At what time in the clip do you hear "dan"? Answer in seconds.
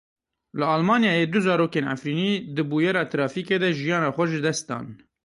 4.69-4.85